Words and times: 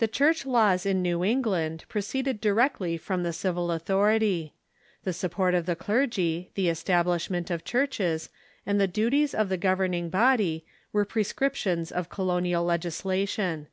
The 0.00 0.06
Church 0.06 0.44
laws 0.44 0.84
in 0.84 1.00
New 1.00 1.24
England 1.24 1.86
proceeded 1.88 2.42
directly 2.42 2.98
from 2.98 3.22
the 3.22 3.32
civil 3.32 3.70
authority. 3.72 4.52
The 5.04 5.14
support 5.14 5.54
of 5.54 5.64
the 5.64 5.74
clergy, 5.74 6.50
the 6.56 6.68
establish 6.68 7.30
ment 7.30 7.50
of 7.50 7.64
churches, 7.64 8.28
and 8.66 8.78
the 8.78 8.86
duties 8.86 9.34
of 9.34 9.48
the 9.48 9.56
governing 9.56 10.10
body 10.10 10.66
were 10.92 11.06
prescriptions 11.06 11.90
of 11.90 12.10
colonial 12.10 12.64
legislation. 12.64 13.68